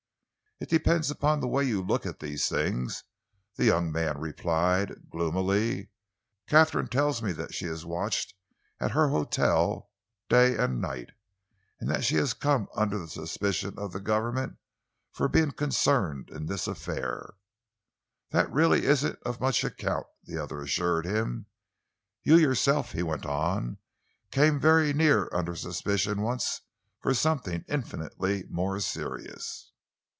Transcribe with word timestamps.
"It 0.63 0.69
depends 0.69 1.09
upon 1.09 1.39
the 1.39 1.47
way 1.47 1.63
you 1.63 1.81
look 1.81 2.05
at 2.05 2.19
these 2.19 2.47
things," 2.47 3.03
the 3.55 3.65
young 3.65 3.91
man 3.91 4.19
replied 4.19 5.09
gloomily. 5.09 5.89
"Katharine 6.45 6.87
tells 6.87 7.19
me 7.19 7.31
that 7.31 7.51
she 7.51 7.65
is 7.65 7.83
watched 7.83 8.35
at 8.79 8.91
her 8.91 9.09
hotel 9.09 9.89
day 10.29 10.55
and 10.55 10.79
night, 10.79 11.13
and 11.79 11.89
that 11.89 12.03
she 12.03 12.13
has 12.17 12.35
come 12.35 12.67
under 12.75 12.99
the 12.99 13.07
suspicion 13.07 13.73
of 13.79 13.91
the 13.91 13.99
Government 13.99 14.57
for 15.11 15.27
being 15.27 15.49
concerned 15.49 16.29
in 16.29 16.45
this 16.45 16.67
affair." 16.67 17.33
"That 18.29 18.53
really 18.53 18.85
isn't 18.85 19.17
of 19.23 19.41
much 19.41 19.63
account," 19.63 20.05
the 20.25 20.37
other 20.37 20.61
assured 20.61 21.07
him. 21.07 21.47
"You 22.21 22.37
yourself," 22.37 22.91
he 22.91 23.01
went 23.01 23.25
on, 23.25 23.79
"came 24.29 24.59
very 24.59 24.93
nearly 24.93 25.27
under 25.31 25.55
suspicion 25.55 26.21
once 26.21 26.61
for 26.99 27.15
something 27.15 27.65
infinitely 27.67 28.43
more 28.47 28.79
serious." 28.79 29.69